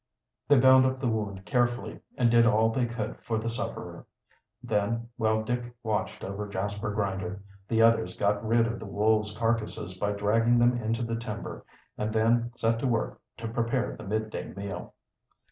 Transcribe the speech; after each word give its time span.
They 0.47 0.57
bound 0.57 0.87
up 0.87 0.99
the 0.99 1.07
wound 1.07 1.45
carefully, 1.45 1.99
and 2.17 2.31
did 2.31 2.47
all 2.47 2.71
they 2.71 2.87
could 2.87 3.17
for 3.21 3.37
the 3.37 3.49
sufferer. 3.49 4.07
Then, 4.63 5.09
while 5.15 5.43
Dick 5.43 5.75
watched 5.83 6.23
over 6.23 6.49
Jasper 6.49 6.91
Grinder, 6.91 7.43
the 7.67 7.83
others 7.83 8.17
got 8.17 8.43
rid 8.43 8.65
of 8.65 8.79
the 8.79 8.87
wolves' 8.87 9.37
carcasses 9.37 9.93
by 9.99 10.13
dragging 10.13 10.57
them 10.57 10.75
into 10.81 11.03
the 11.03 11.17
timber, 11.17 11.63
and 11.99 12.11
then 12.11 12.51
set 12.55 12.79
to 12.79 12.87
work 12.87 13.21
to 13.37 13.47
prepare 13.47 13.95
the 13.95 14.03
midday 14.07 14.51
meal. 14.55 14.95